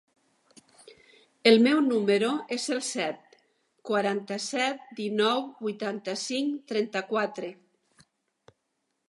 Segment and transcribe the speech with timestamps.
[1.51, 3.37] El meu número es el set,
[3.91, 7.53] quaranta-set, dinou, vuitanta-cinc, trenta-quatre.